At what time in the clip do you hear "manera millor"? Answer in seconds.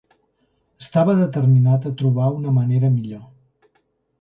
2.59-3.25